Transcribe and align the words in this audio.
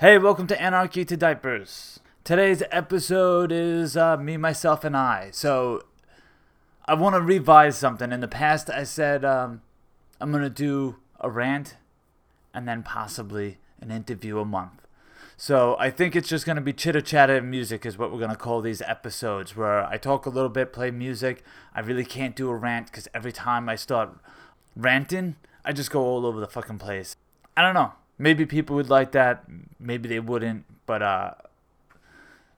Hey, 0.00 0.16
welcome 0.16 0.46
to 0.46 0.58
Anarchy 0.58 1.04
to 1.04 1.14
Diapers. 1.14 2.00
Today's 2.24 2.62
episode 2.70 3.52
is 3.52 3.98
uh, 3.98 4.16
me, 4.16 4.38
myself, 4.38 4.82
and 4.82 4.96
I. 4.96 5.28
So, 5.30 5.82
I 6.86 6.94
want 6.94 7.16
to 7.16 7.20
revise 7.20 7.76
something. 7.76 8.10
In 8.10 8.20
the 8.20 8.26
past, 8.26 8.70
I 8.70 8.84
said 8.84 9.26
um, 9.26 9.60
I'm 10.18 10.30
going 10.30 10.42
to 10.42 10.48
do 10.48 10.96
a 11.20 11.28
rant 11.28 11.76
and 12.54 12.66
then 12.66 12.82
possibly 12.82 13.58
an 13.82 13.90
interview 13.90 14.38
a 14.38 14.46
month. 14.46 14.86
So, 15.36 15.76
I 15.78 15.90
think 15.90 16.16
it's 16.16 16.30
just 16.30 16.46
going 16.46 16.56
to 16.56 16.62
be 16.62 16.72
chitter 16.72 17.02
chatter 17.02 17.36
and 17.36 17.50
music, 17.50 17.84
is 17.84 17.98
what 17.98 18.10
we're 18.10 18.20
going 18.20 18.30
to 18.30 18.36
call 18.36 18.62
these 18.62 18.80
episodes, 18.80 19.54
where 19.54 19.84
I 19.84 19.98
talk 19.98 20.24
a 20.24 20.30
little 20.30 20.48
bit, 20.48 20.72
play 20.72 20.90
music. 20.90 21.44
I 21.74 21.80
really 21.80 22.06
can't 22.06 22.34
do 22.34 22.48
a 22.48 22.56
rant 22.56 22.86
because 22.86 23.06
every 23.12 23.32
time 23.32 23.68
I 23.68 23.76
start 23.76 24.16
ranting, 24.74 25.36
I 25.62 25.74
just 25.74 25.90
go 25.90 26.00
all 26.00 26.24
over 26.24 26.40
the 26.40 26.48
fucking 26.48 26.78
place. 26.78 27.16
I 27.54 27.60
don't 27.60 27.74
know. 27.74 27.92
Maybe 28.20 28.44
people 28.44 28.76
would 28.76 28.90
like 28.90 29.12
that, 29.12 29.46
maybe 29.78 30.06
they 30.06 30.20
wouldn't, 30.20 30.66
but 30.84 31.00
uh, 31.00 31.30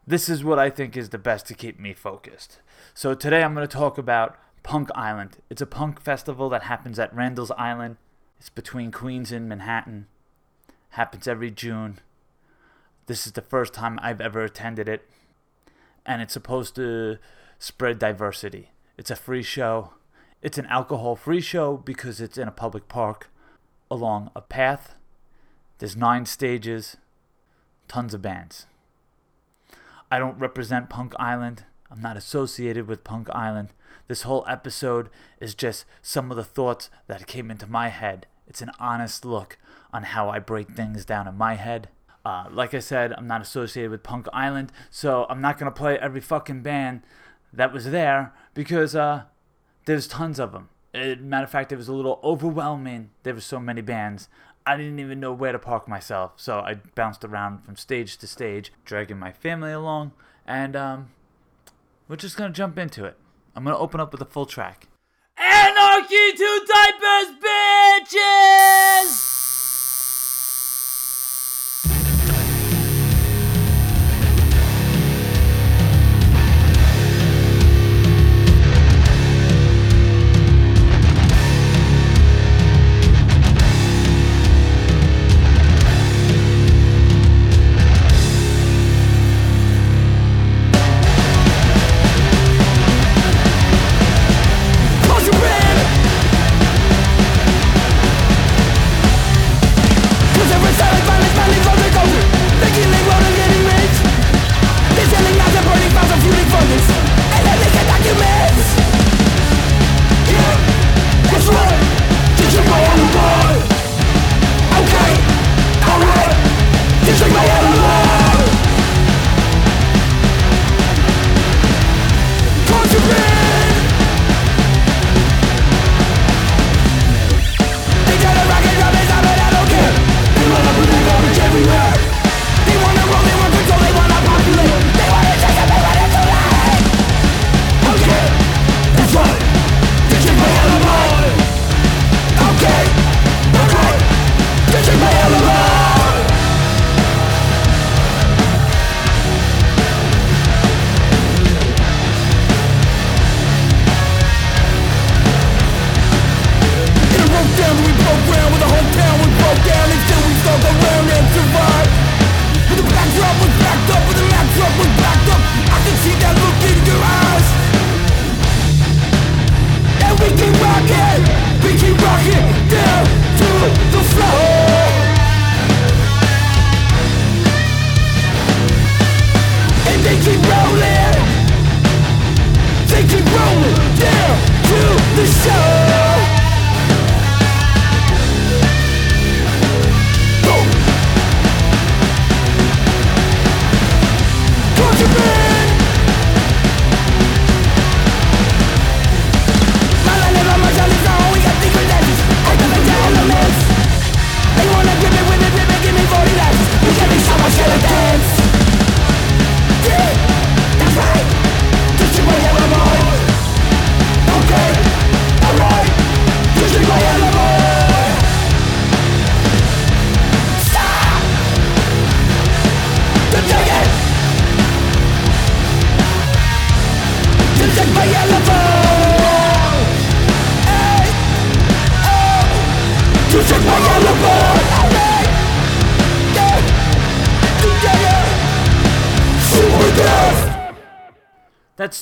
this 0.04 0.28
is 0.28 0.42
what 0.42 0.58
I 0.58 0.68
think 0.70 0.96
is 0.96 1.10
the 1.10 1.18
best 1.18 1.46
to 1.46 1.54
keep 1.54 1.78
me 1.78 1.94
focused. 1.94 2.58
So 2.94 3.14
today 3.14 3.44
I'm 3.44 3.54
going 3.54 3.64
to 3.64 3.72
talk 3.72 3.96
about 3.96 4.36
Punk 4.64 4.90
Island. 4.96 5.36
It's 5.48 5.62
a 5.62 5.66
punk 5.66 6.00
festival 6.00 6.48
that 6.48 6.64
happens 6.64 6.98
at 6.98 7.14
Randall's 7.14 7.52
Island. 7.52 7.98
It's 8.40 8.48
between 8.48 8.90
Queens 8.90 9.30
and 9.30 9.48
Manhattan. 9.48 10.08
Happens 10.90 11.28
every 11.28 11.52
June. 11.52 12.00
This 13.06 13.24
is 13.24 13.34
the 13.34 13.40
first 13.40 13.72
time 13.72 14.00
I've 14.02 14.20
ever 14.20 14.42
attended 14.42 14.88
it. 14.88 15.08
And 16.04 16.20
it's 16.20 16.32
supposed 16.32 16.74
to 16.74 17.18
spread 17.60 18.00
diversity. 18.00 18.72
It's 18.98 19.12
a 19.12 19.16
free 19.16 19.44
show. 19.44 19.92
It's 20.42 20.58
an 20.58 20.66
alcohol 20.66 21.14
free 21.14 21.40
show 21.40 21.76
because 21.76 22.20
it's 22.20 22.36
in 22.36 22.48
a 22.48 22.50
public 22.50 22.88
park 22.88 23.30
along 23.88 24.32
a 24.34 24.40
path 24.40 24.96
there's 25.82 25.96
nine 25.96 26.26
stages, 26.26 26.96
tons 27.88 28.14
of 28.14 28.22
bands. 28.22 28.66
I 30.12 30.20
don't 30.20 30.38
represent 30.38 30.88
Punk 30.88 31.12
Island. 31.18 31.64
I'm 31.90 32.00
not 32.00 32.16
associated 32.16 32.86
with 32.86 33.02
Punk 33.02 33.28
Island. 33.30 33.70
This 34.06 34.22
whole 34.22 34.44
episode 34.46 35.08
is 35.40 35.56
just 35.56 35.84
some 36.00 36.30
of 36.30 36.36
the 36.36 36.44
thoughts 36.44 36.88
that 37.08 37.26
came 37.26 37.50
into 37.50 37.66
my 37.66 37.88
head. 37.88 38.28
It's 38.46 38.62
an 38.62 38.70
honest 38.78 39.24
look 39.24 39.58
on 39.92 40.04
how 40.04 40.28
I 40.28 40.38
break 40.38 40.70
things 40.70 41.04
down 41.04 41.26
in 41.26 41.36
my 41.36 41.54
head. 41.54 41.88
Uh, 42.24 42.44
like 42.48 42.74
I 42.74 42.78
said, 42.78 43.12
I'm 43.14 43.26
not 43.26 43.42
associated 43.42 43.90
with 43.90 44.04
Punk 44.04 44.28
Island, 44.32 44.70
so 44.88 45.26
I'm 45.28 45.40
not 45.40 45.58
to 45.58 45.68
play 45.72 45.98
every 45.98 46.20
fucking 46.20 46.62
band 46.62 47.02
that 47.52 47.72
was 47.72 47.90
there 47.90 48.32
because 48.54 48.94
uh, 48.94 49.24
there's 49.86 50.06
tons 50.06 50.38
of 50.38 50.52
them. 50.52 50.68
It, 50.94 51.20
matter 51.20 51.44
of 51.44 51.50
fact, 51.50 51.72
it 51.72 51.76
was 51.76 51.88
a 51.88 51.92
little 51.92 52.20
overwhelming. 52.22 53.10
There 53.24 53.34
were 53.34 53.40
so 53.40 53.58
many 53.58 53.80
bands. 53.80 54.28
I 54.64 54.76
didn't 54.76 55.00
even 55.00 55.20
know 55.20 55.32
where 55.32 55.52
to 55.52 55.58
park 55.58 55.88
myself, 55.88 56.32
so 56.36 56.60
I 56.60 56.74
bounced 56.94 57.24
around 57.24 57.64
from 57.64 57.76
stage 57.76 58.16
to 58.18 58.26
stage, 58.26 58.72
dragging 58.84 59.18
my 59.18 59.32
family 59.32 59.72
along, 59.72 60.12
and 60.46 60.76
um, 60.76 61.10
we're 62.08 62.16
just 62.16 62.36
gonna 62.36 62.52
jump 62.52 62.78
into 62.78 63.04
it. 63.04 63.16
I'm 63.56 63.64
gonna 63.64 63.76
open 63.76 64.00
up 64.00 64.12
with 64.12 64.20
a 64.20 64.26
full 64.26 64.46
track. 64.46 64.88
Anarchy 65.36 66.32
to 66.32 66.66
diapers, 66.66 67.34
bitches! 67.42 69.41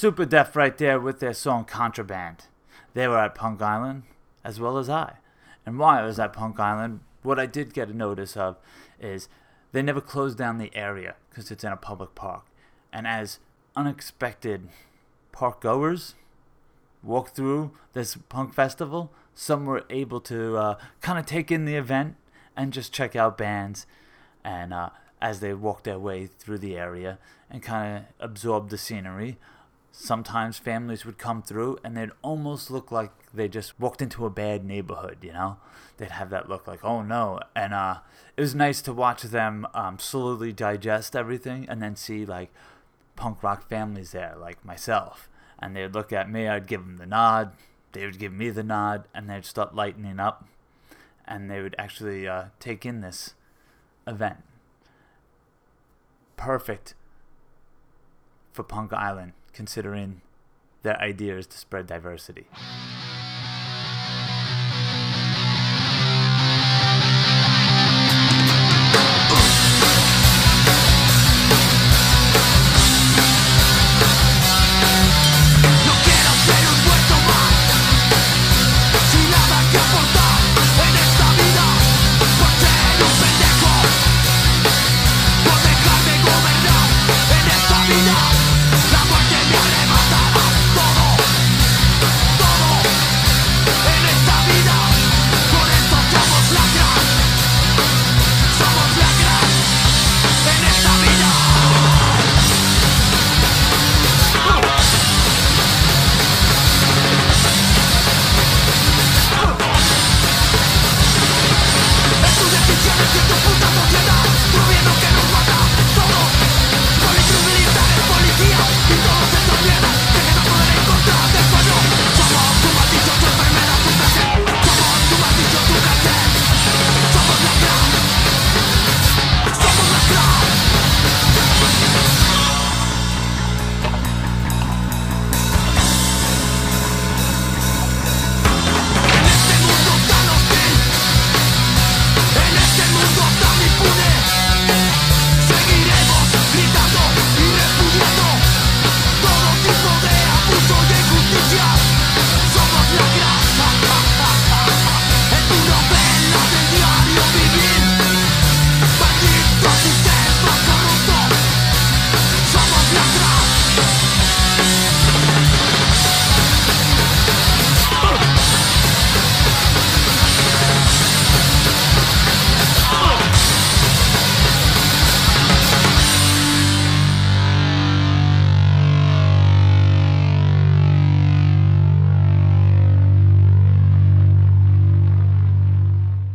That's 0.00 0.16
Superdeaf 0.16 0.54
right 0.54 0.76
there 0.78 0.98
with 0.98 1.20
their 1.20 1.34
song 1.34 1.66
Contraband. 1.66 2.44
They 2.94 3.06
were 3.06 3.18
at 3.18 3.34
Punk 3.34 3.60
Island, 3.60 4.04
as 4.42 4.58
well 4.58 4.78
as 4.78 4.88
I. 4.88 5.16
And 5.66 5.78
while 5.78 5.98
I 5.98 6.06
was 6.06 6.18
at 6.18 6.32
Punk 6.32 6.58
Island, 6.58 7.00
what 7.22 7.38
I 7.38 7.44
did 7.44 7.74
get 7.74 7.90
a 7.90 7.94
notice 7.94 8.34
of 8.36 8.56
is 8.98 9.28
they 9.72 9.82
never 9.82 10.00
closed 10.00 10.38
down 10.38 10.56
the 10.56 10.74
area 10.74 11.16
because 11.28 11.50
it's 11.50 11.64
in 11.64 11.72
a 11.72 11.76
public 11.76 12.14
park. 12.14 12.44
And 12.92 13.06
as 13.06 13.40
unexpected 13.76 14.68
park 15.32 15.60
goers 15.60 16.14
walked 17.02 17.36
through 17.36 17.72
this 17.92 18.16
punk 18.30 18.54
festival, 18.54 19.12
some 19.34 19.66
were 19.66 19.84
able 19.90 20.20
to 20.22 20.56
uh, 20.56 20.78
kind 21.02 21.18
of 21.18 21.26
take 21.26 21.50
in 21.50 21.66
the 21.66 21.76
event 21.76 22.16
and 22.56 22.72
just 22.72 22.92
check 22.92 23.16
out 23.16 23.36
bands. 23.36 23.86
And 24.44 24.72
uh, 24.72 24.90
as 25.20 25.40
they 25.40 25.52
walked 25.52 25.84
their 25.84 25.98
way 25.98 26.26
through 26.26 26.58
the 26.58 26.78
area 26.78 27.18
and 27.50 27.62
kind 27.62 27.98
of 27.98 28.04
absorb 28.18 28.70
the 28.70 28.78
scenery. 28.78 29.36
Sometimes 29.92 30.58
families 30.58 31.04
would 31.04 31.18
come 31.18 31.42
through 31.42 31.78
and 31.84 31.96
they'd 31.96 32.10
almost 32.22 32.70
look 32.70 32.92
like 32.92 33.10
they 33.34 33.48
just 33.48 33.78
walked 33.78 34.00
into 34.00 34.24
a 34.24 34.30
bad 34.30 34.64
neighborhood, 34.64 35.18
you 35.22 35.32
know? 35.32 35.56
They'd 35.96 36.12
have 36.12 36.30
that 36.30 36.48
look 36.48 36.66
like, 36.66 36.84
oh 36.84 37.02
no. 37.02 37.40
And 37.54 37.74
uh, 37.74 37.98
it 38.36 38.40
was 38.40 38.54
nice 38.54 38.80
to 38.82 38.92
watch 38.92 39.22
them 39.22 39.66
um, 39.74 39.98
slowly 39.98 40.52
digest 40.52 41.16
everything 41.16 41.66
and 41.68 41.82
then 41.82 41.96
see 41.96 42.24
like 42.24 42.50
punk 43.16 43.42
rock 43.42 43.68
families 43.68 44.12
there, 44.12 44.34
like 44.40 44.64
myself. 44.64 45.28
And 45.58 45.76
they'd 45.76 45.92
look 45.92 46.12
at 46.12 46.30
me, 46.30 46.48
I'd 46.48 46.66
give 46.66 46.80
them 46.80 46.96
the 46.96 47.06
nod, 47.06 47.52
they 47.92 48.06
would 48.06 48.18
give 48.18 48.32
me 48.32 48.50
the 48.50 48.62
nod, 48.62 49.06
and 49.12 49.28
they'd 49.28 49.44
start 49.44 49.74
lightening 49.74 50.18
up. 50.18 50.46
And 51.26 51.50
they 51.50 51.60
would 51.60 51.74
actually 51.78 52.26
uh, 52.26 52.46
take 52.58 52.86
in 52.86 53.02
this 53.02 53.34
event. 54.06 54.38
Perfect 56.36 56.94
for 58.52 58.62
Punk 58.62 58.92
Island, 58.92 59.32
considering 59.52 60.20
their 60.82 60.98
idea 61.00 61.36
is 61.36 61.46
to 61.48 61.58
spread 61.58 61.86
diversity. 61.86 62.46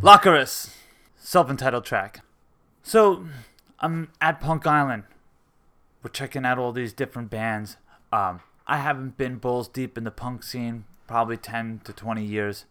Lakras, 0.06 0.70
self 1.18 1.50
entitled 1.50 1.84
track. 1.84 2.24
So, 2.84 3.26
I'm 3.80 4.12
at 4.22 4.40
Punk 4.40 4.68
Island. 4.68 5.06
We're 6.04 6.12
checking 6.12 6.46
out 6.46 6.60
all 6.60 6.72
these 6.72 6.94
different 6.94 7.32
bands. 7.32 7.78
Um, 8.14 8.42
I 8.68 8.78
haven't 8.78 9.18
been 9.18 9.38
balls 9.38 9.68
deep 9.68 9.98
in 9.98 10.04
the 10.04 10.12
punk 10.12 10.44
scene 10.44 10.86
probably 11.08 11.38
10 11.38 11.82
to 11.86 11.92
20 11.92 12.24
years. 12.24 12.66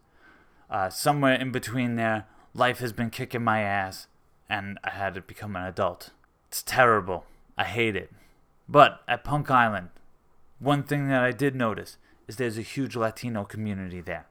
Uh, 0.71 0.91
somewhere 0.91 1.35
in 1.35 1.51
between 1.51 1.97
there, 1.97 2.29
life 2.55 2.79
has 2.79 2.93
been 2.93 3.11
kicking 3.11 3.43
my 3.43 3.63
ass, 3.63 4.07
and 4.49 4.79
I 4.85 4.91
had 4.91 5.15
to 5.15 5.21
become 5.21 5.57
an 5.57 5.65
adult. 5.65 6.11
It's 6.47 6.63
terrible. 6.63 7.25
I 7.59 7.65
hate 7.65 7.97
it. 7.97 8.13
But 8.69 9.01
at 9.09 9.25
Punk 9.25 9.51
Island, 9.51 9.89
one 10.61 10.85
thing 10.85 11.09
that 11.09 11.25
I 11.25 11.33
did 11.33 11.57
notice 11.57 11.97
is 12.29 12.37
there's 12.37 12.59
a 12.59 12.63
huge 12.63 12.95
Latino 12.95 13.43
community 13.43 14.01
there. 14.01 14.27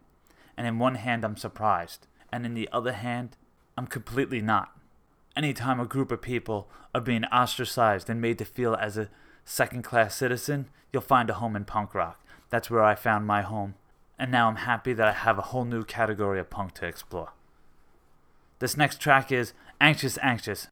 And 0.55 0.65
in 0.65 0.79
one 0.79 0.95
hand, 0.95 1.25
I'm 1.25 1.35
surprised 1.35 2.07
and 2.33 2.47
in 2.47 2.55
the 2.55 2.67
other 2.71 2.93
hand, 2.93 3.37
I'm 3.77 3.85
completely 3.85 4.41
not. 4.41 4.75
Anytime 5.35 5.79
a 5.79 5.85
group 5.85 6.11
of 6.11 6.23
people 6.23 6.67
are 6.93 6.99
being 6.99 7.25
ostracized 7.25 8.09
and 8.09 8.19
made 8.19 8.39
to 8.39 8.45
feel 8.45 8.73
as 8.73 8.97
a 8.97 9.09
second 9.45 9.83
class 9.83 10.15
citizen, 10.15 10.67
you'll 10.91 11.03
find 11.03 11.29
a 11.29 11.35
home 11.35 11.55
in 11.55 11.63
punk 11.63 11.93
rock. 11.93 12.25
That's 12.49 12.71
where 12.71 12.83
I 12.83 12.95
found 12.95 13.27
my 13.27 13.43
home, 13.43 13.75
and 14.17 14.31
now 14.31 14.47
I'm 14.47 14.57
happy 14.57 14.93
that 14.93 15.07
I 15.07 15.11
have 15.11 15.37
a 15.37 15.43
whole 15.43 15.65
new 15.65 15.83
category 15.83 16.39
of 16.39 16.49
punk 16.49 16.73
to 16.75 16.87
explore. 16.87 17.33
This 18.57 18.75
next 18.75 18.99
track 18.99 19.31
is 19.31 19.53
Anxious 19.79 20.17
Anxious. 20.23 20.69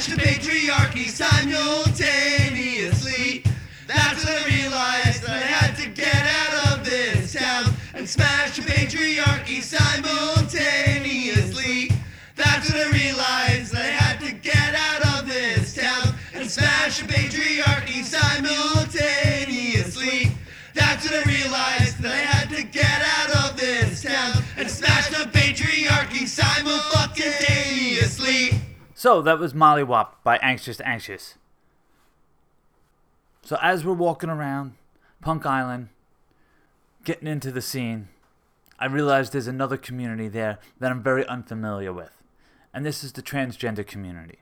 Smash 0.00 0.16
the 0.16 0.22
patriarchy 0.22 1.08
simultaneously. 1.08 3.44
That's 3.86 4.24
when 4.24 4.34
I 4.34 4.46
realized 4.46 5.22
that 5.24 5.30
I 5.30 5.40
had 5.40 5.76
to 5.76 5.90
get 5.90 6.16
out 6.16 6.72
of 6.72 6.86
this 6.86 7.34
town 7.34 7.74
and 7.92 8.08
smash 8.08 8.56
the 8.56 8.62
patriarchy 8.62 9.62
simultaneously. 9.62 11.90
That's 12.34 12.72
when 12.72 12.80
I 12.80 12.88
realized 12.92 13.59
So 29.00 29.22
that 29.22 29.38
was 29.38 29.54
Molly 29.54 29.82
Wop 29.82 30.22
by 30.22 30.36
Anxious 30.42 30.78
Anxious. 30.82 31.38
So 33.40 33.56
as 33.62 33.82
we're 33.82 33.94
walking 33.94 34.28
around 34.28 34.74
Punk 35.22 35.46
Island, 35.46 35.88
getting 37.02 37.26
into 37.26 37.50
the 37.50 37.62
scene, 37.62 38.08
I 38.78 38.84
realize 38.84 39.30
there's 39.30 39.46
another 39.46 39.78
community 39.78 40.28
there 40.28 40.58
that 40.80 40.90
I'm 40.90 41.02
very 41.02 41.26
unfamiliar 41.26 41.94
with. 41.94 42.10
And 42.74 42.84
this 42.84 43.02
is 43.02 43.14
the 43.14 43.22
transgender 43.22 43.86
community. 43.86 44.40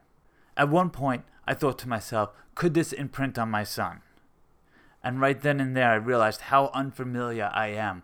At 0.56 0.70
one 0.70 0.90
point, 0.90 1.22
I 1.46 1.54
thought 1.54 1.78
to 1.78 1.88
myself, 1.88 2.30
could 2.56 2.74
this 2.74 2.92
imprint 2.92 3.38
on 3.38 3.52
my 3.52 3.62
son? 3.62 4.00
And 5.04 5.20
right 5.20 5.40
then 5.40 5.60
and 5.60 5.76
there, 5.76 5.92
I 5.92 5.94
realized 5.94 6.40
how 6.40 6.72
unfamiliar 6.74 7.48
I 7.54 7.68
am 7.68 8.02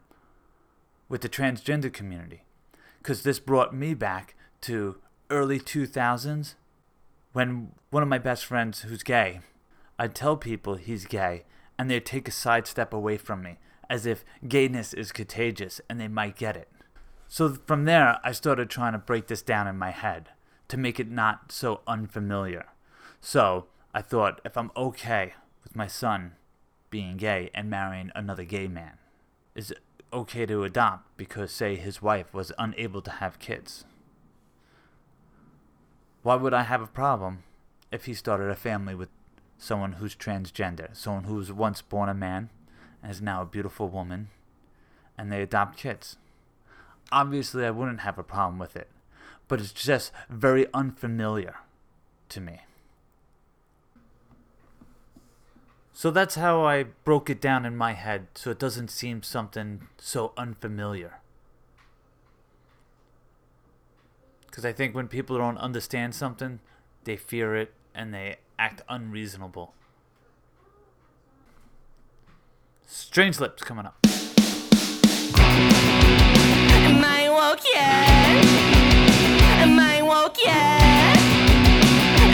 with 1.09 1.23
the 1.23 1.29
transgender 1.29 1.93
community. 1.93 2.45
Because 2.99 3.25
this 3.25 3.41
brought 3.41 3.75
me 3.75 3.93
back 3.93 4.37
to 4.61 4.99
early 5.35 5.59
2000s 5.59 6.55
when 7.33 7.73
one 7.91 8.05
of 8.05 8.09
my 8.09 8.19
best 8.19 8.47
friends 8.47 8.83
who's 8.83 9.03
gay, 9.03 9.41
I'd 9.99 10.15
tell 10.15 10.37
people 10.37 10.77
he's 10.77 11.07
gay 11.07 11.43
and 11.77 11.91
they'd 11.91 12.07
take 12.07 12.29
a 12.29 12.31
sidestep 12.31 12.93
away 12.93 13.17
from 13.17 13.43
me 13.43 13.59
as 13.91 14.07
if 14.07 14.25
gayness 14.47 14.95
is 14.95 15.11
contagious 15.11 15.81
and 15.91 16.01
they 16.01 16.07
might 16.07 16.37
get 16.37 16.57
it. 16.57 16.69
So 17.27 17.59
from 17.67 17.85
there, 17.85 18.21
I 18.23 18.31
started 18.31 18.71
trying 18.71 18.93
to 18.93 18.99
break 18.99 19.27
this 19.27 19.43
down 19.43 19.67
in 19.67 19.77
my 19.77 19.91
head 19.91 20.29
to 20.69 20.77
make 20.77 21.01
it 21.01 21.11
not 21.11 21.51
so 21.51 21.81
unfamiliar. 21.89 22.67
So 23.21 23.67
I 23.93 24.03
thought 24.03 24.41
if 24.45 24.57
I'm 24.57 24.71
okay 24.77 25.35
with 25.65 25.75
my 25.75 25.89
son 25.89 26.37
being 26.91 27.17
gay 27.17 27.51
and 27.53 27.69
marrying 27.69 28.13
another 28.15 28.45
gay 28.45 28.69
man, 28.69 28.99
is 29.57 29.73
it 29.73 29.81
okay 30.13 30.47
to 30.47 30.63
adopt 30.63 31.17
because, 31.17 31.51
say, 31.51 31.75
his 31.75 32.01
wife 32.01 32.33
was 32.33 32.53
unable 32.57 33.03
to 33.03 33.11
have 33.11 33.41
kids? 33.41 33.85
Why 36.25 36.37
would 36.37 36.55
I 36.55 36.63
have 36.63 36.81
a 36.81 36.87
problem 36.87 37.43
if 37.93 38.07
he 38.07 38.15
started 38.15 38.49
a 38.49 38.57
family 38.57 38.95
with 38.95 39.11
someone 39.59 39.93
who's 39.93 40.17
transgender, 40.17 40.97
someone 40.97 41.25
who 41.25 41.35
was 41.35 41.53
once 41.53 41.83
born 41.83 42.09
a 42.09 42.15
man 42.15 42.49
and 43.03 43.13
is 43.13 43.21
now 43.21 43.43
a 43.43 43.47
beautiful 43.47 43.91
woman, 43.91 44.31
and 45.19 45.31
they 45.31 45.43
adopt 45.43 45.77
kids? 45.77 46.17
Obviously, 47.13 47.67
I 47.67 47.71
wouldn't 47.71 48.01
have 48.01 48.19
a 48.19 48.23
problem 48.23 48.59
with 48.59 48.75
it, 48.75 48.89
but 49.49 49.61
it's 49.61 49.71
just 49.71 50.13
very 50.31 50.67
unfamiliar 50.73 51.57
to 52.31 52.41
me. 52.41 52.61
So 55.93 56.11
that's 56.11 56.37
how 56.37 56.65
I 56.65 56.85
broke 56.85 57.29
it 57.29 57.39
down 57.39 57.67
in 57.67 57.77
my 57.77 57.93
head 57.93 58.29
so 58.35 58.51
it 58.51 58.59
doesn't 58.59 58.91
seem 58.91 59.23
something 59.23 59.89
so 59.99 60.33
unfamiliar. 60.39 61.21
Because 64.55 64.65
I 64.65 64.73
think 64.73 64.95
when 64.95 65.09
people 65.09 65.37
don't 65.37 65.59
understand 65.59 66.15
something, 66.15 66.61
they 67.03 67.17
fear 67.17 67.57
it 67.57 67.73
and 67.93 68.15
they 68.15 68.37
act 68.57 68.83
unreasonable. 68.89 69.75
Strange 72.87 73.41
Lips 73.41 73.65
coming 73.65 73.85
up. 73.85 73.97
Am 74.07 74.15
I 77.05 77.29
woke 77.31 77.65
yet? 77.65 78.45
Am 79.59 79.77
I 79.77 80.01
woke 80.03 80.39
yet? 80.39 81.19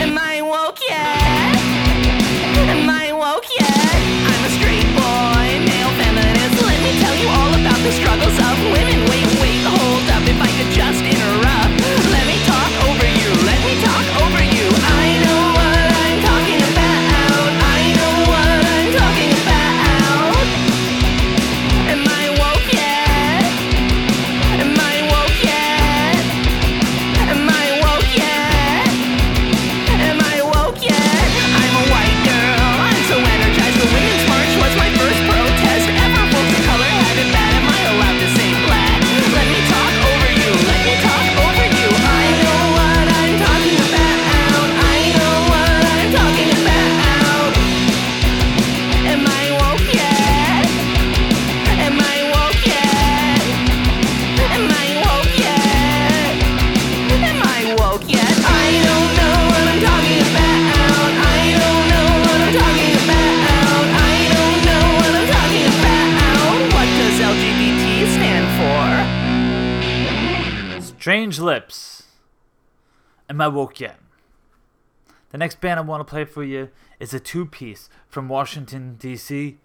Am 0.02 0.18
I 0.18 0.42
woke 0.42 0.78
yet? 0.86 1.56
Am 2.68 2.90
I 2.90 3.12
woke 3.14 3.46
yet? 3.58 3.89
Yet? 73.80 73.98
The 75.30 75.38
next 75.38 75.60
band 75.60 75.78
I 75.78 75.82
want 75.82 76.06
to 76.06 76.10
play 76.10 76.24
for 76.24 76.42
you 76.42 76.70
is 76.98 77.14
a 77.14 77.20
two 77.20 77.46
piece 77.46 77.88
from 78.08 78.28
Washington, 78.28 78.96
D.C. 78.98 79.58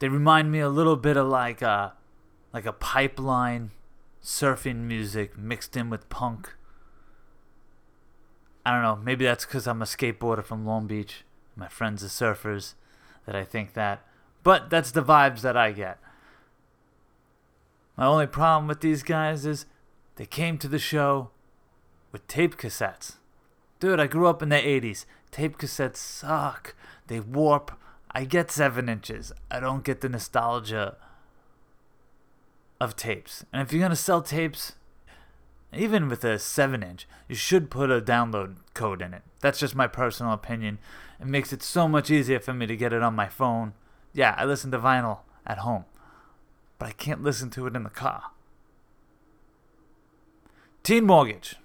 They 0.00 0.08
remind 0.08 0.52
me 0.52 0.60
a 0.60 0.68
little 0.68 0.96
bit 0.96 1.16
of 1.16 1.26
like 1.26 1.62
a, 1.62 1.94
like 2.52 2.66
a 2.66 2.72
pipeline 2.72 3.70
surfing 4.22 4.82
music 4.82 5.38
mixed 5.38 5.76
in 5.76 5.90
with 5.90 6.08
punk. 6.08 6.54
I 8.64 8.72
don't 8.72 8.82
know, 8.82 9.02
maybe 9.02 9.24
that's 9.24 9.46
because 9.46 9.66
I'm 9.66 9.80
a 9.80 9.86
skateboarder 9.86 10.44
from 10.44 10.66
Long 10.66 10.86
Beach. 10.86 11.24
My 11.56 11.68
friends 11.68 12.04
are 12.04 12.08
surfers 12.08 12.74
that 13.24 13.34
I 13.34 13.44
think 13.44 13.72
that. 13.72 14.04
But 14.42 14.70
that's 14.70 14.90
the 14.90 15.02
vibes 15.02 15.40
that 15.40 15.56
I 15.56 15.72
get. 15.72 15.98
My 17.96 18.06
only 18.06 18.26
problem 18.26 18.68
with 18.68 18.80
these 18.80 19.02
guys 19.02 19.44
is 19.44 19.66
they 20.16 20.26
came 20.26 20.58
to 20.58 20.68
the 20.68 20.78
show 20.78 21.30
with 22.12 22.26
tape 22.26 22.56
cassettes. 22.56 23.16
Dude, 23.80 24.00
I 24.00 24.06
grew 24.06 24.26
up 24.26 24.42
in 24.42 24.48
the 24.48 24.56
80s. 24.56 25.04
Tape 25.30 25.58
cassettes 25.58 25.96
suck. 25.96 26.74
They 27.06 27.20
warp. 27.20 27.72
I 28.10 28.24
get 28.24 28.50
7 28.50 28.88
inches. 28.88 29.32
I 29.50 29.60
don't 29.60 29.84
get 29.84 30.00
the 30.00 30.08
nostalgia 30.08 30.96
of 32.80 32.96
tapes. 32.96 33.44
And 33.52 33.62
if 33.62 33.72
you're 33.72 33.80
going 33.80 33.90
to 33.90 33.96
sell 33.96 34.22
tapes, 34.22 34.74
even 35.72 36.08
with 36.08 36.24
a 36.24 36.38
7 36.38 36.82
inch, 36.82 37.06
you 37.28 37.34
should 37.34 37.70
put 37.70 37.90
a 37.90 38.00
download 38.00 38.56
code 38.74 39.02
in 39.02 39.12
it. 39.12 39.22
That's 39.40 39.58
just 39.58 39.74
my 39.74 39.86
personal 39.86 40.32
opinion. 40.32 40.78
It 41.20 41.26
makes 41.26 41.52
it 41.52 41.62
so 41.62 41.86
much 41.86 42.10
easier 42.10 42.40
for 42.40 42.54
me 42.54 42.66
to 42.66 42.76
get 42.76 42.92
it 42.92 43.02
on 43.02 43.14
my 43.14 43.28
phone. 43.28 43.74
Yeah, 44.12 44.34
I 44.36 44.44
listen 44.44 44.70
to 44.70 44.78
vinyl 44.78 45.20
at 45.46 45.58
home, 45.58 45.84
but 46.78 46.88
I 46.88 46.92
can't 46.92 47.22
listen 47.22 47.50
to 47.50 47.66
it 47.66 47.76
in 47.76 47.82
the 47.82 47.90
car. 47.90 48.30
Teen 50.82 51.04
Mortgage. 51.04 51.56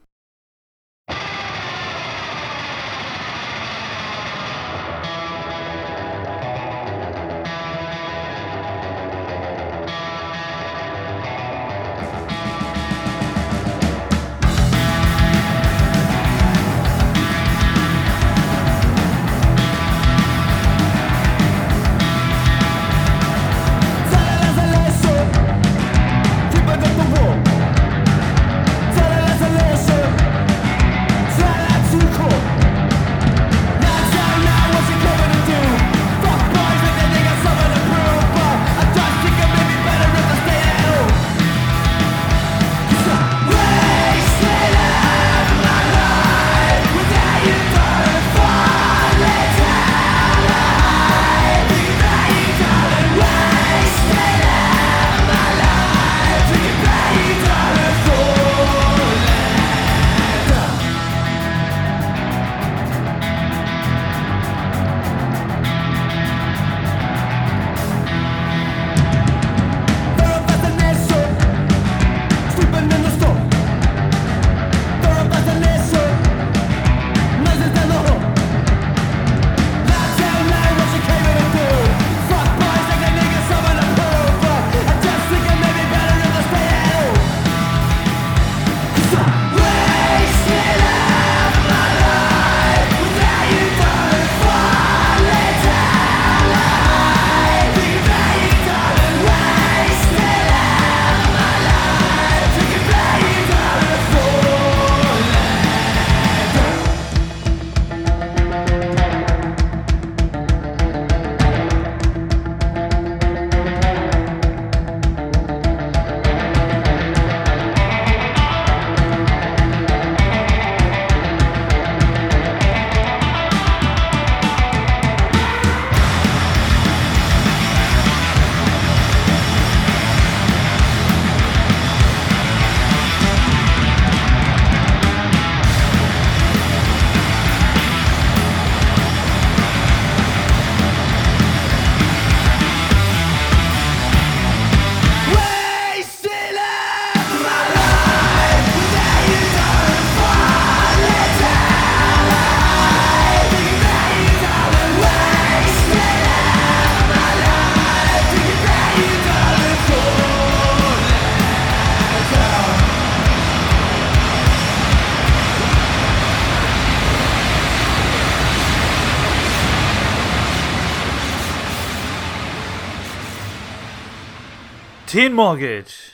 Teen 175.13 175.33
Mortgage, 175.33 176.13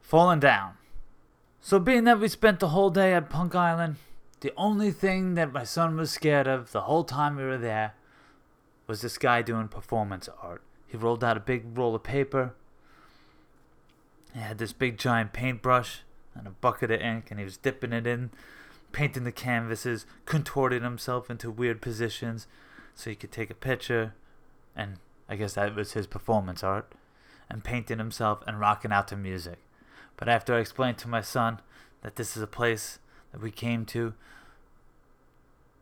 Falling 0.00 0.38
Down. 0.38 0.74
So, 1.60 1.80
being 1.80 2.04
that 2.04 2.20
we 2.20 2.28
spent 2.28 2.60
the 2.60 2.68
whole 2.68 2.88
day 2.88 3.12
at 3.12 3.28
Punk 3.28 3.56
Island, 3.56 3.96
the 4.42 4.52
only 4.56 4.92
thing 4.92 5.34
that 5.34 5.52
my 5.52 5.64
son 5.64 5.96
was 5.96 6.12
scared 6.12 6.46
of 6.46 6.70
the 6.70 6.82
whole 6.82 7.02
time 7.02 7.34
we 7.34 7.42
were 7.42 7.58
there 7.58 7.94
was 8.86 9.00
this 9.00 9.18
guy 9.18 9.42
doing 9.42 9.66
performance 9.66 10.28
art. 10.40 10.62
He 10.86 10.96
rolled 10.96 11.24
out 11.24 11.36
a 11.36 11.40
big 11.40 11.76
roll 11.76 11.96
of 11.96 12.04
paper. 12.04 12.54
He 14.32 14.38
had 14.38 14.58
this 14.58 14.72
big 14.72 14.98
giant 14.98 15.32
paintbrush 15.32 16.02
and 16.36 16.46
a 16.46 16.50
bucket 16.50 16.92
of 16.92 17.00
ink, 17.00 17.32
and 17.32 17.40
he 17.40 17.44
was 17.44 17.56
dipping 17.56 17.92
it 17.92 18.06
in, 18.06 18.30
painting 18.92 19.24
the 19.24 19.32
canvases, 19.32 20.06
contorting 20.26 20.84
himself 20.84 21.28
into 21.28 21.50
weird 21.50 21.82
positions 21.82 22.46
so 22.94 23.10
he 23.10 23.16
could 23.16 23.32
take 23.32 23.50
a 23.50 23.54
picture. 23.54 24.14
And 24.76 24.98
I 25.28 25.34
guess 25.34 25.54
that 25.54 25.74
was 25.74 25.94
his 25.94 26.06
performance 26.06 26.62
art. 26.62 26.92
And 27.50 27.64
painting 27.64 27.98
himself 27.98 28.42
and 28.46 28.60
rocking 28.60 28.92
out 28.92 29.08
to 29.08 29.16
music. 29.16 29.58
But 30.16 30.28
after 30.28 30.54
I 30.54 30.60
explained 30.60 30.98
to 30.98 31.08
my 31.08 31.22
son 31.22 31.60
that 32.02 32.16
this 32.16 32.36
is 32.36 32.42
a 32.42 32.46
place 32.46 32.98
that 33.32 33.40
we 33.40 33.50
came 33.50 33.84
to 33.86 34.14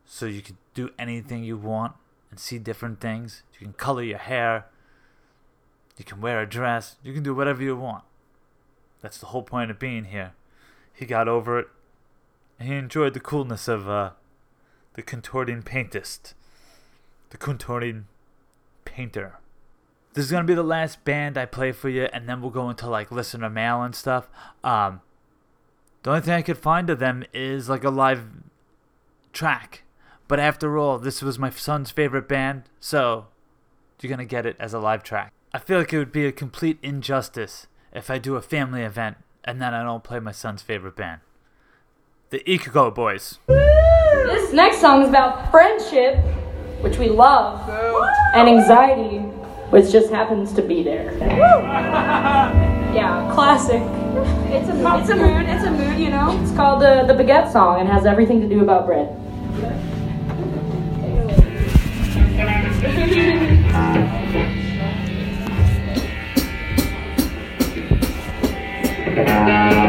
so 0.05 0.25
you 0.25 0.41
could 0.41 0.57
do 0.73 0.91
anything 0.97 1.43
you 1.43 1.57
want 1.57 1.93
and 2.31 2.39
see 2.39 2.57
different 2.57 3.01
things, 3.01 3.43
you 3.53 3.59
can 3.59 3.73
color 3.73 4.03
your 4.03 4.17
hair, 4.17 4.67
you 5.97 6.05
can 6.05 6.21
wear 6.21 6.41
a 6.41 6.47
dress, 6.47 6.95
you 7.03 7.13
can 7.13 7.23
do 7.23 7.35
whatever 7.35 7.61
you 7.61 7.75
want. 7.75 8.03
That's 9.01 9.17
the 9.17 9.27
whole 9.27 9.43
point 9.43 9.71
of 9.71 9.79
being 9.79 10.05
here. 10.05 10.33
He 10.93 11.05
got 11.05 11.27
over 11.27 11.59
it. 11.59 11.67
He 12.59 12.73
enjoyed 12.73 13.13
the 13.13 13.19
coolness 13.19 13.67
of 13.67 13.87
uh, 13.89 14.11
the 14.93 15.03
contorting 15.03 15.61
paintist, 15.61 16.33
the 17.29 17.37
contorting 17.37 18.07
painter. 18.85 19.37
This 20.17 20.25
is 20.25 20.31
gonna 20.31 20.45
be 20.45 20.55
the 20.55 20.63
last 20.63 21.05
band 21.05 21.37
I 21.37 21.45
play 21.45 21.71
for 21.71 21.89
you, 21.89 22.05
and 22.05 22.27
then 22.27 22.41
we'll 22.41 22.49
go 22.49 22.71
into 22.71 22.89
like 22.89 23.11
listener 23.11 23.51
mail 23.51 23.83
and 23.83 23.93
stuff. 23.93 24.27
Um, 24.63 25.01
the 26.01 26.09
only 26.09 26.21
thing 26.23 26.33
I 26.33 26.41
could 26.41 26.57
find 26.57 26.89
of 26.89 26.97
them 26.97 27.23
is 27.35 27.69
like 27.69 27.83
a 27.83 27.91
live 27.91 28.23
track. 29.31 29.83
But 30.27 30.39
after 30.39 30.75
all, 30.75 30.97
this 30.97 31.21
was 31.21 31.37
my 31.37 31.51
son's 31.51 31.91
favorite 31.91 32.27
band, 32.27 32.63
so 32.79 33.27
you're 34.01 34.09
gonna 34.09 34.25
get 34.25 34.47
it 34.47 34.55
as 34.59 34.73
a 34.73 34.79
live 34.79 35.03
track. 35.03 35.33
I 35.53 35.59
feel 35.59 35.77
like 35.77 35.93
it 35.93 35.99
would 35.99 36.11
be 36.11 36.25
a 36.25 36.31
complete 36.31 36.79
injustice 36.81 37.67
if 37.93 38.09
I 38.09 38.17
do 38.17 38.35
a 38.37 38.41
family 38.41 38.81
event 38.81 39.17
and 39.43 39.61
then 39.61 39.75
I 39.75 39.83
don't 39.83 40.03
play 40.03 40.19
my 40.19 40.31
son's 40.31 40.63
favorite 40.63 40.95
band. 40.95 41.21
The 42.31 42.39
eCOCOBOYS. 42.39 43.37
This 43.45 44.51
next 44.51 44.81
song 44.81 45.03
is 45.03 45.09
about 45.09 45.51
friendship, 45.51 46.15
which 46.81 46.97
we 46.97 47.07
love, 47.07 47.69
and 48.33 48.49
anxiety, 48.49 49.16
which 49.69 49.91
just 49.91 50.09
happens 50.09 50.53
to 50.53 50.61
be 50.61 50.83
there. 50.83 51.17
yeah, 52.93 53.29
classic. 53.33 53.81
It's 54.51 54.69
a 54.69 54.99
it's 54.99 55.09
a 55.09 55.15
mood. 55.15 55.45
It's 55.45 55.65
a 55.65 55.71
mood, 55.71 55.99
you 55.99 56.09
know. 56.09 56.39
It's 56.41 56.51
called 56.55 56.83
uh, 56.83 57.03
the 57.05 57.13
Baguette 57.13 57.51
Song 57.51 57.79
and 57.79 57.89
has 57.89 58.05
everything 58.05 58.41
to 58.41 58.47
do 58.47 58.61
about 58.61 58.85
bread. 58.85 59.15
I 69.19 69.86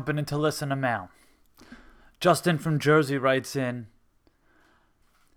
Jumping 0.00 0.16
into 0.16 0.38
listener 0.38 0.76
mail. 0.76 1.10
Justin 2.20 2.56
from 2.56 2.78
Jersey 2.78 3.18
writes 3.18 3.54
in, 3.54 3.88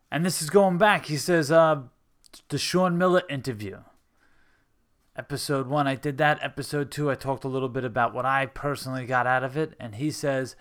and 0.10 0.26
this 0.26 0.42
is 0.42 0.50
going 0.50 0.78
back. 0.78 1.08
He 1.08 1.18
says, 1.18 1.52
uh, 1.52 1.82
the 2.48 2.58
Sean 2.58 2.98
Miller 2.98 3.24
interview. 3.30 3.80
Episode 5.18 5.68
one, 5.68 5.86
I 5.86 5.96
did 5.96 6.18
that. 6.20 6.40
Episode 6.42 6.92
two, 6.92 7.12
I 7.12 7.16
talked 7.16 7.44
a 7.44 7.50
little 7.50 7.68
bit 7.68 7.84
about 7.84 8.14
what 8.14 8.26
I 8.26 8.46
personally 8.46 9.06
got 9.06 9.28
out 9.28 9.44
of 9.44 9.58
it. 9.58 9.74
And 9.82 9.96
he 9.96 10.12
says 10.12 10.56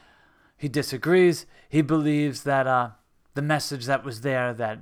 he 0.57 0.67
disagrees. 0.67 1.47
He 1.69 1.81
believes 1.81 2.43
that 2.43 2.67
uh, 2.67 2.91
the 3.35 3.43
message 3.43 3.87
that 3.87 4.05
was 4.05 4.23
there 4.23 4.53
that 4.53 4.81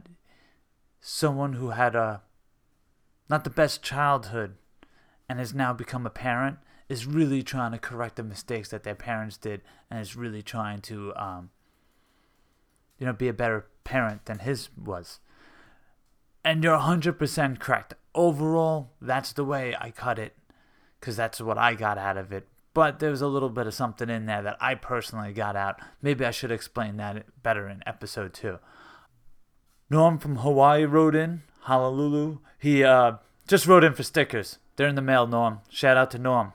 someone 0.99 1.53
who 1.53 1.71
had 1.71 1.95
a 1.95 2.23
not 3.29 3.45
the 3.45 3.51
best 3.51 3.83
childhood 3.83 4.55
and 5.29 5.39
has 5.39 5.53
now 5.53 5.75
become 5.75 6.07
a 6.07 6.11
parent 6.11 6.57
is 6.91 7.07
really 7.07 7.41
trying 7.41 7.71
to 7.71 7.79
correct 7.79 8.17
the 8.17 8.23
mistakes 8.23 8.69
that 8.71 8.83
their 8.83 8.97
parents 8.97 9.37
did 9.37 9.63
and 9.89 10.01
is 10.01 10.17
really 10.17 10.43
trying 10.43 10.81
to 10.81 11.15
um, 11.15 11.49
you 12.99 13.07
know, 13.07 13.13
be 13.13 13.29
a 13.29 13.33
better 13.33 13.67
parent 13.85 14.27
than 14.27 14.41
his 14.41 14.69
was. 14.77 15.21
And 16.45 16.65
you're 16.65 16.77
100% 16.77 17.61
correct. 17.61 17.95
Overall, 18.13 18.91
that's 19.01 19.33
the 19.33 19.45
way 19.45 19.77
I 19.81 19.93
cut 19.93 20.19
it 20.19 20.35
because 20.99 21.17
that's 21.17 21.41
what 21.41 21.57
I 21.57 21.75
got 21.75 21.97
out 21.97 22.17
of 22.17 22.33
it. 22.33 22.49
But 22.75 22.99
there's 22.99 23.23
a 23.23 23.29
little 23.29 23.51
bit 23.51 23.69
of 23.69 23.75
something 23.75 24.11
in 24.11 24.27
there 24.27 24.43
that 24.43 24.57
I 24.61 24.75
personally 24.75 25.33
got 25.33 25.55
out. 25.55 25.81
Maybe 26.03 26.25
I 26.25 26.33
should 26.33 26.51
explain 26.51 26.97
that 26.97 27.25
better 27.43 27.69
in 27.69 27.85
episode 27.87 28.35
two. 28.35 28.59
Norm 29.89 30.19
from 30.19 30.37
Hawaii 30.37 30.85
wrote 30.87 31.15
in, 31.15 31.43
Honolulu. 31.61 32.39
He 32.59 32.83
uh, 32.83 33.15
just 33.47 33.69
wrote 33.69 33.85
in 33.85 33.95
for 33.95 34.03
stickers. 34.03 34.59
They're 34.75 34.89
in 34.89 34.97
the 34.97 35.03
mail, 35.03 35.29
Norm. 35.29 35.61
Shout 35.69 35.97
out 35.97 36.11
to 36.13 36.19
Norm. 36.19 36.53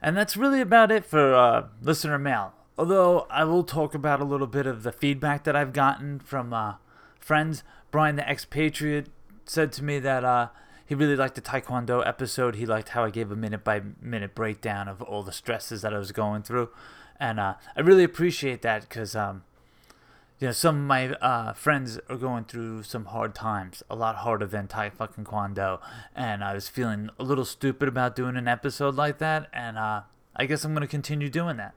And 0.00 0.16
that's 0.16 0.36
really 0.36 0.60
about 0.60 0.90
it 0.90 1.04
for 1.04 1.34
uh, 1.34 1.66
listener 1.82 2.18
mail. 2.18 2.52
Although 2.76 3.26
I 3.28 3.44
will 3.44 3.64
talk 3.64 3.94
about 3.94 4.20
a 4.20 4.24
little 4.24 4.46
bit 4.46 4.66
of 4.66 4.84
the 4.84 4.92
feedback 4.92 5.44
that 5.44 5.56
I've 5.56 5.72
gotten 5.72 6.20
from 6.20 6.52
uh, 6.52 6.74
friends. 7.18 7.64
Brian, 7.90 8.16
the 8.16 8.28
expatriate, 8.28 9.08
said 9.44 9.72
to 9.72 9.82
me 9.82 9.98
that 9.98 10.24
uh, 10.24 10.48
he 10.86 10.94
really 10.94 11.16
liked 11.16 11.34
the 11.34 11.40
Taekwondo 11.40 12.06
episode. 12.06 12.54
He 12.54 12.66
liked 12.66 12.90
how 12.90 13.04
I 13.04 13.10
gave 13.10 13.32
a 13.32 13.36
minute 13.36 13.64
by 13.64 13.82
minute 14.00 14.34
breakdown 14.34 14.86
of 14.86 15.02
all 15.02 15.22
the 15.22 15.32
stresses 15.32 15.82
that 15.82 15.92
I 15.92 15.98
was 15.98 16.12
going 16.12 16.42
through. 16.42 16.70
And 17.18 17.40
uh, 17.40 17.54
I 17.76 17.80
really 17.80 18.04
appreciate 18.04 18.62
that 18.62 18.82
because 18.82 19.16
um, 19.16 19.42
you 20.38 20.46
know, 20.46 20.52
some 20.52 20.76
of 20.76 20.82
my 20.82 21.10
uh, 21.14 21.52
friends 21.52 21.98
are 22.08 22.16
going 22.16 22.44
through 22.44 22.84
some 22.84 23.06
hard 23.06 23.34
times, 23.34 23.82
a 23.90 23.96
lot 23.96 24.16
harder 24.16 24.46
than 24.46 24.68
Tai 24.68 24.90
fucking 24.90 25.24
Kwando, 25.24 25.80
and 26.14 26.44
I 26.44 26.54
was 26.54 26.68
feeling 26.68 27.10
a 27.18 27.24
little 27.24 27.44
stupid 27.44 27.88
about 27.88 28.14
doing 28.14 28.36
an 28.36 28.46
episode 28.46 28.94
like 28.94 29.18
that, 29.18 29.48
and 29.52 29.76
uh, 29.76 30.02
I 30.36 30.46
guess 30.46 30.64
I'm 30.64 30.74
gonna 30.74 30.86
continue 30.86 31.28
doing 31.28 31.56
that. 31.56 31.74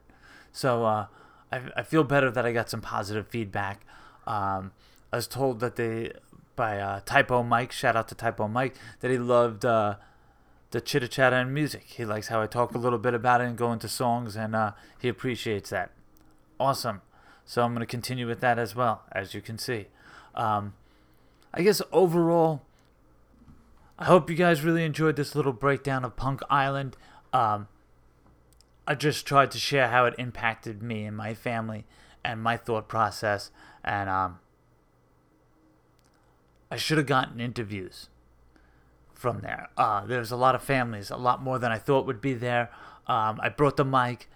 So 0.52 0.84
uh, 0.84 1.06
I, 1.50 1.60
I 1.76 1.82
feel 1.82 2.04
better 2.04 2.30
that 2.30 2.46
I 2.46 2.52
got 2.52 2.70
some 2.70 2.80
positive 2.80 3.26
feedback. 3.26 3.84
Um, 4.26 4.72
I 5.12 5.16
was 5.16 5.26
told 5.26 5.58
that 5.60 5.76
they 5.76 6.12
by 6.54 6.78
uh, 6.78 7.00
Typo 7.04 7.42
Mike, 7.42 7.72
shout 7.72 7.96
out 7.96 8.08
to 8.08 8.14
Typo 8.14 8.46
Mike, 8.46 8.76
that 9.00 9.10
he 9.10 9.18
loved 9.18 9.64
uh, 9.64 9.96
the 10.70 10.80
chitter 10.80 11.08
chatter 11.08 11.36
and 11.36 11.52
music. 11.52 11.84
He 11.86 12.04
likes 12.04 12.28
how 12.28 12.40
I 12.40 12.46
talk 12.46 12.74
a 12.74 12.78
little 12.78 12.98
bit 12.98 13.14
about 13.14 13.40
it 13.40 13.44
and 13.44 13.56
go 13.56 13.72
into 13.72 13.88
songs, 13.88 14.36
and 14.36 14.54
uh, 14.54 14.72
he 15.00 15.08
appreciates 15.08 15.70
that. 15.70 15.90
Awesome. 16.60 17.00
So 17.52 17.62
I'm 17.62 17.74
going 17.74 17.80
to 17.80 17.86
continue 17.86 18.26
with 18.26 18.40
that 18.40 18.58
as 18.58 18.74
well, 18.74 19.02
as 19.12 19.34
you 19.34 19.42
can 19.42 19.58
see. 19.58 19.88
Um, 20.34 20.72
I 21.52 21.60
guess 21.60 21.82
overall, 21.92 22.62
I 23.98 24.06
hope 24.06 24.30
you 24.30 24.36
guys 24.36 24.64
really 24.64 24.86
enjoyed 24.86 25.16
this 25.16 25.34
little 25.34 25.52
breakdown 25.52 26.02
of 26.02 26.16
Punk 26.16 26.40
Island. 26.48 26.96
Um, 27.30 27.68
I 28.86 28.94
just 28.94 29.26
tried 29.26 29.50
to 29.50 29.58
share 29.58 29.88
how 29.88 30.06
it 30.06 30.14
impacted 30.16 30.82
me 30.82 31.04
and 31.04 31.14
my 31.14 31.34
family 31.34 31.84
and 32.24 32.42
my 32.42 32.56
thought 32.56 32.88
process. 32.88 33.50
And 33.84 34.08
um, 34.08 34.38
I 36.70 36.78
should 36.78 36.96
have 36.96 37.06
gotten 37.06 37.38
interviews 37.38 38.08
from 39.12 39.40
there. 39.40 39.68
Uh, 39.76 40.06
there's 40.06 40.30
a 40.30 40.36
lot 40.36 40.54
of 40.54 40.62
families, 40.62 41.10
a 41.10 41.18
lot 41.18 41.42
more 41.42 41.58
than 41.58 41.70
I 41.70 41.76
thought 41.76 42.06
would 42.06 42.22
be 42.22 42.32
there. 42.32 42.70
Um, 43.06 43.38
I 43.42 43.50
brought 43.50 43.76
the 43.76 43.84
mic. 43.84 44.30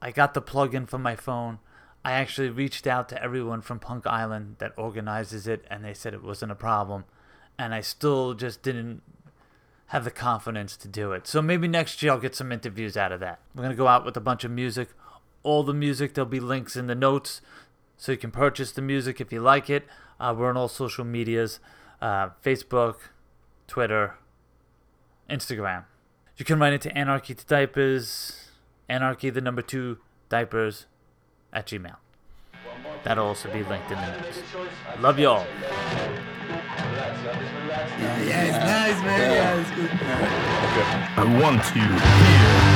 I 0.00 0.12
got 0.12 0.34
the 0.34 0.40
plug-in 0.40 0.86
for 0.86 0.98
my 0.98 1.16
phone. 1.16 1.58
I 2.04 2.12
actually 2.12 2.48
reached 2.48 2.86
out 2.86 3.08
to 3.10 3.22
everyone 3.22 3.60
from 3.60 3.78
Punk 3.78 4.06
Island 4.06 4.56
that 4.58 4.72
organizes 4.76 5.46
it, 5.46 5.64
and 5.70 5.84
they 5.84 5.94
said 5.94 6.14
it 6.14 6.22
wasn't 6.22 6.52
a 6.52 6.56
problem. 6.56 7.04
And 7.58 7.74
I 7.74 7.82
still 7.82 8.32
just 8.34 8.62
didn't 8.62 9.02
have 9.88 10.04
the 10.04 10.10
confidence 10.10 10.76
to 10.78 10.88
do 10.88 11.12
it. 11.12 11.26
So 11.26 11.42
maybe 11.42 11.68
next 11.68 12.02
year 12.02 12.12
I'll 12.12 12.18
get 12.18 12.34
some 12.34 12.52
interviews 12.52 12.96
out 12.96 13.12
of 13.12 13.20
that. 13.20 13.40
We're 13.54 13.62
going 13.62 13.74
to 13.74 13.76
go 13.76 13.88
out 13.88 14.04
with 14.04 14.16
a 14.16 14.20
bunch 14.20 14.44
of 14.44 14.50
music. 14.50 14.88
All 15.42 15.62
the 15.62 15.74
music, 15.74 16.14
there'll 16.14 16.30
be 16.30 16.40
links 16.40 16.76
in 16.76 16.86
the 16.86 16.94
notes 16.94 17.42
so 17.96 18.12
you 18.12 18.18
can 18.18 18.30
purchase 18.30 18.72
the 18.72 18.82
music 18.82 19.20
if 19.20 19.32
you 19.32 19.40
like 19.40 19.68
it. 19.68 19.86
Uh, 20.18 20.34
we're 20.36 20.48
on 20.48 20.56
all 20.56 20.68
social 20.68 21.04
medias 21.04 21.60
uh, 22.00 22.30
Facebook, 22.42 22.96
Twitter, 23.66 24.14
Instagram. 25.28 25.84
You 26.36 26.44
can 26.44 26.58
write 26.58 26.72
into 26.72 26.96
Anarchy 26.96 27.34
to 27.34 27.44
Diapers, 27.44 28.48
Anarchy 28.88 29.28
the 29.28 29.40
number 29.40 29.60
two, 29.60 29.98
Diapers 30.30 30.86
at 31.52 31.66
Gmail. 31.66 31.96
That'll 33.02 33.26
also 33.26 33.50
be 33.50 33.62
linked 33.64 33.90
in 33.90 33.98
the 33.98 34.06
notes. 34.06 34.42
Love 35.00 35.18
y'all. 35.18 35.46
Yeah, 38.00 38.44
it's 38.44 38.58
nice, 38.58 39.02
man. 39.04 39.30
Yeah, 39.32 39.60
it's 39.60 39.70
good. 39.70 39.90
I 41.16 41.24
want 41.40 41.64
you 41.74 41.82
here. 41.82 42.69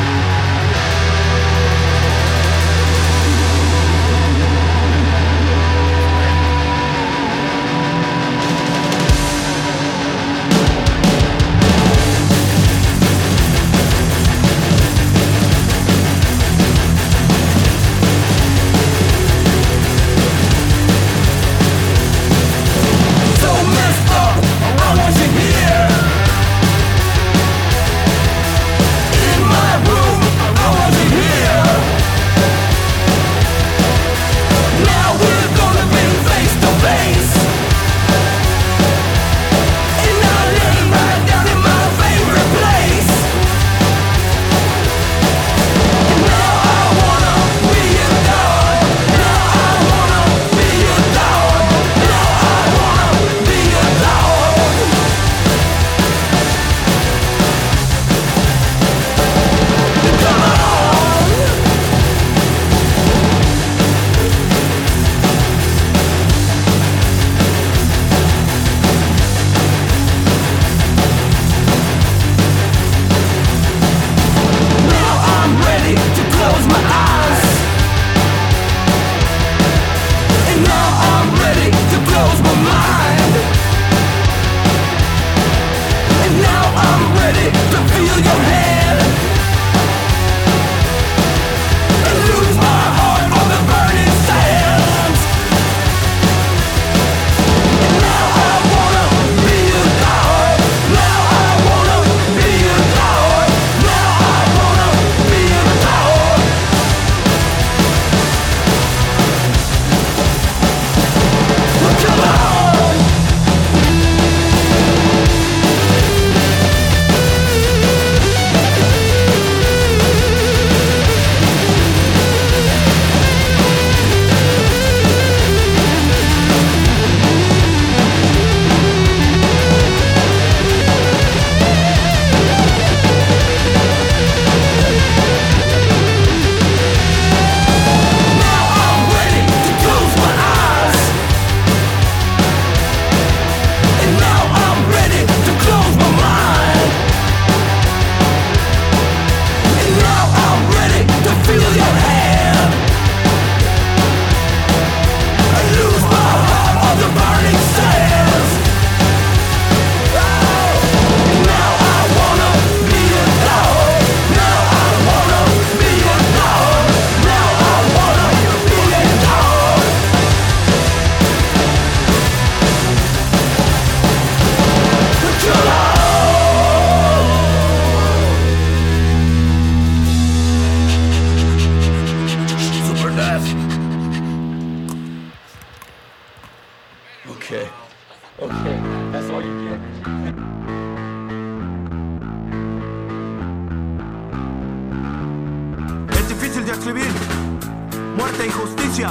Muerte 198.16 198.44
e 198.44 198.46
injusticia. 198.46 199.10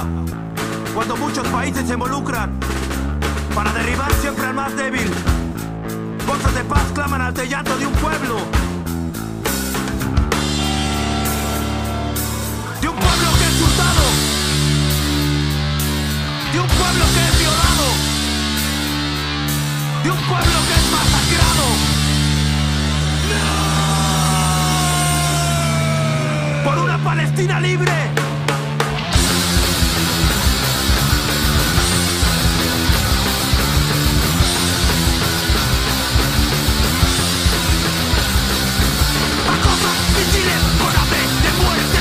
Cuando 0.94 1.16
muchos 1.16 1.46
países 1.48 1.86
se 1.86 1.92
involucran 1.92 2.58
para 3.54 3.70
derribar 3.72 4.12
siempre 4.14 4.46
al 4.46 4.54
más 4.54 4.74
débil. 4.76 5.10
Voces 6.26 6.54
de 6.54 6.64
paz 6.64 6.84
claman 6.94 7.20
ante 7.20 7.42
el 7.42 7.50
llanto 7.50 7.76
de 7.76 7.86
un 7.86 7.92
pueblo. 7.94 8.36
De 12.80 12.88
un 12.88 12.96
pueblo 12.96 13.28
que 13.38 13.44
es 13.44 13.60
hurtado. 13.60 14.04
De 16.52 16.60
un 16.60 16.68
pueblo 16.68 17.04
que 17.14 17.20
es 17.28 17.38
violado. 17.38 17.86
De 20.02 20.10
un 20.10 20.16
pueblo 20.16 20.58
que 20.68 20.74
es 20.80 20.86
masacrado. 20.96 21.66
Por 26.64 26.78
una 26.78 26.98
Palestina 27.04 27.60
libre. 27.60 28.23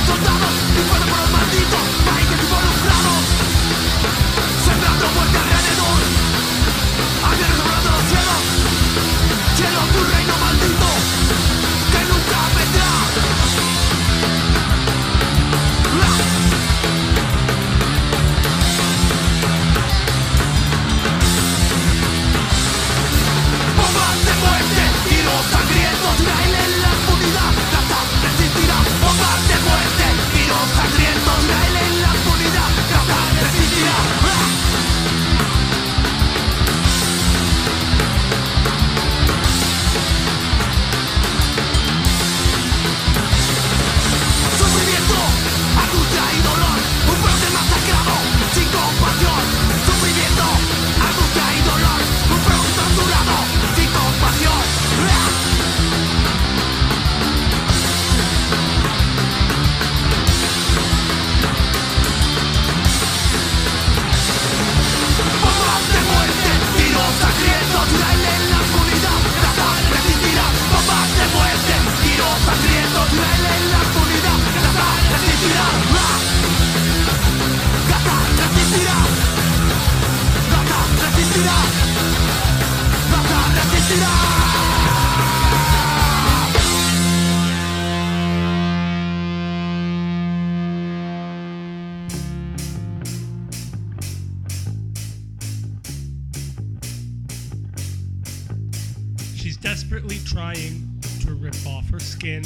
Soldados, 0.05 0.55
por 0.89 1.31
malditos 1.31 1.87
países 2.05 2.39
involucrados. 2.43 3.32
Her 101.93 101.99
skin 101.99 102.41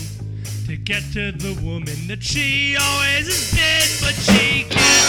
to 0.66 0.76
get 0.76 1.02
to 1.14 1.32
the 1.32 1.54
woman 1.64 1.96
that 2.08 2.22
she 2.22 2.76
always 2.76 3.28
has 3.28 3.52
been, 3.56 4.06
but 4.06 4.14
she 4.14 4.64
can't. 4.64 5.08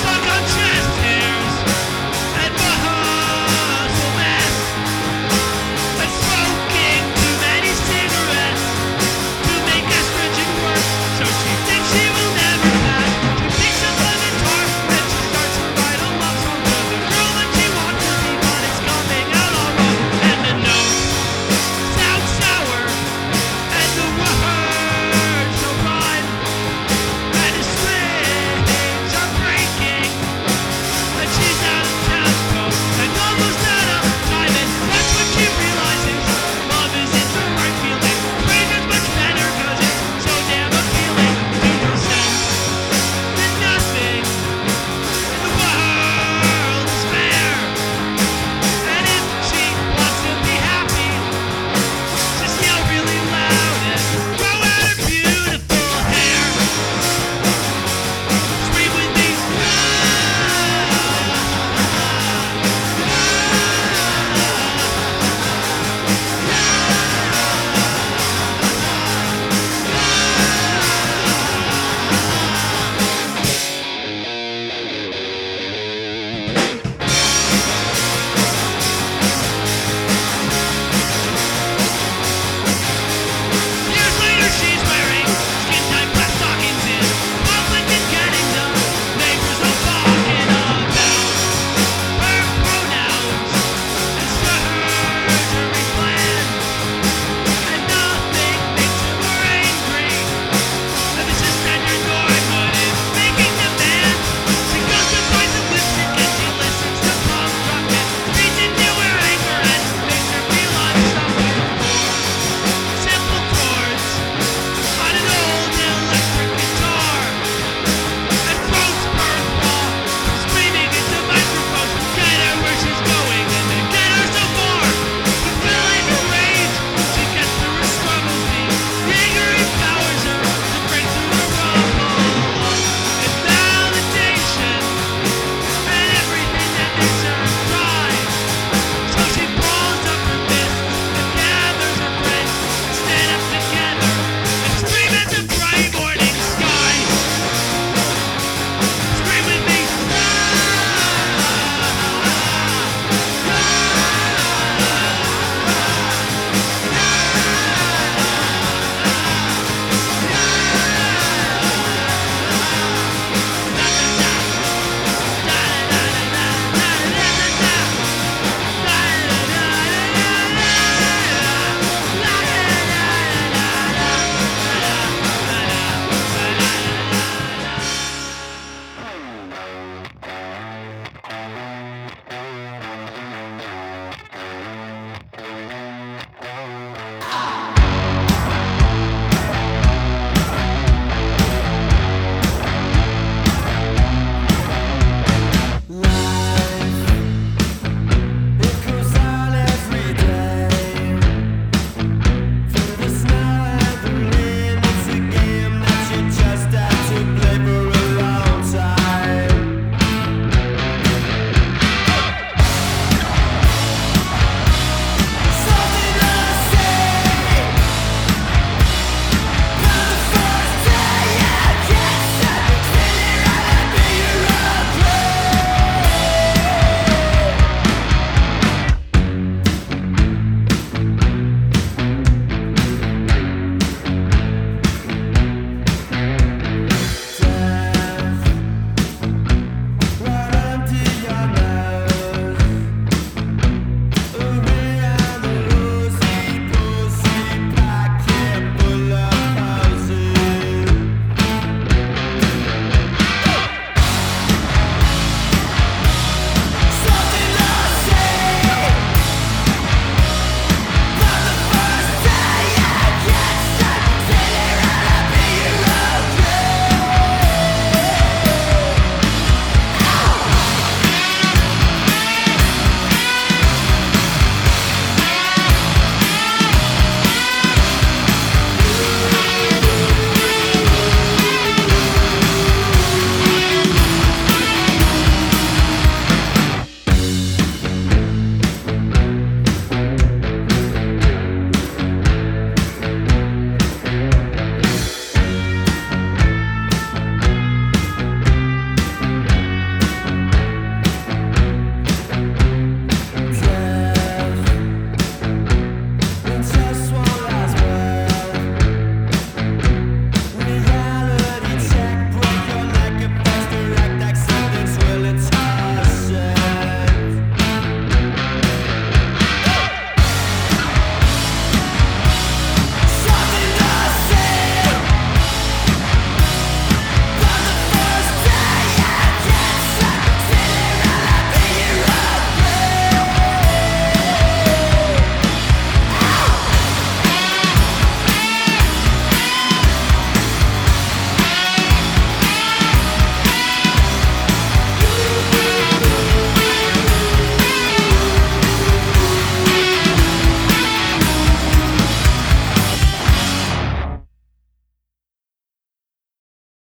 Stuck 0.00 0.26
on 0.26 0.42
chest 0.42 0.98
hair. 0.98 1.23